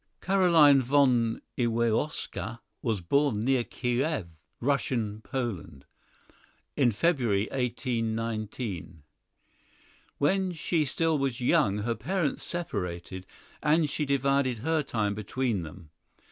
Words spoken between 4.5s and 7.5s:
Russian Poland, in February,